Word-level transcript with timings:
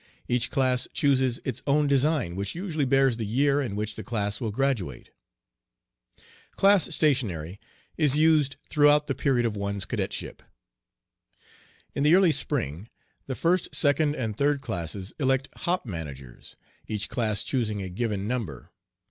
Each 0.27 0.49
class 0.49 0.87
chooses 0.93 1.39
its 1.45 1.61
own 1.67 1.85
design, 1.85 2.35
which 2.35 2.55
usually 2.55 2.85
bears 2.85 3.17
the 3.17 3.23
year 3.23 3.61
in 3.61 3.75
which 3.75 3.93
the 3.93 4.01
class 4.03 4.41
will 4.41 4.49
graduate. 4.49 5.11
Class 6.55 6.85
stationary 6.95 7.59
is 7.97 8.17
used 8.17 8.55
throughout 8.67 9.05
the 9.05 9.13
period 9.13 9.45
of 9.45 9.55
one's 9.55 9.85
cadetship. 9.85 10.41
In 11.93 12.01
the 12.01 12.15
early 12.15 12.31
spring, 12.31 12.87
the 13.27 13.35
first, 13.35 13.75
second, 13.75 14.15
and 14.15 14.35
third 14.35 14.59
classes 14.59 15.13
elect 15.19 15.49
hop 15.55 15.85
managers, 15.85 16.55
each 16.87 17.07
class 17.07 17.43
choosing 17.43 17.83
a 17.83 17.87
given 17.89 18.27
number. 18.27 18.71